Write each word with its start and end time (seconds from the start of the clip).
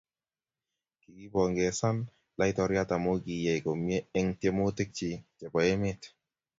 Kikipongesan 1.01 1.97
laitoriat 2.39 2.89
amu 2.95 3.11
kiyay 3.25 3.59
komie 3.65 3.97
eng 4.17 4.29
tiemutik 4.39 4.89
chii 4.97 5.15
che 5.37 5.45
bo 5.51 5.59
emet. 5.73 6.01